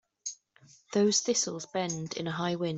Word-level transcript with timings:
Those 0.93 1.21
thistles 1.21 1.67
bend 1.67 2.13
in 2.15 2.25
a 2.25 2.31
high 2.31 2.55
wind. 2.55 2.69